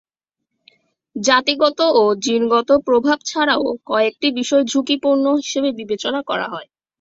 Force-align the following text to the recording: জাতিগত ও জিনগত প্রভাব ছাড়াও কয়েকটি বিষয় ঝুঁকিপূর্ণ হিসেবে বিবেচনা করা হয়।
জাতিগত 1.15 1.79
ও 1.95 2.13
জিনগত 2.23 2.69
প্রভাব 2.87 3.17
ছাড়াও 3.25 3.61
কয়েকটি 3.87 4.27
বিষয় 4.39 4.63
ঝুঁকিপূর্ণ 4.71 5.25
হিসেবে 5.39 5.69
বিবেচনা 5.79 6.19
করা 6.29 6.47
হয়। 6.53 6.67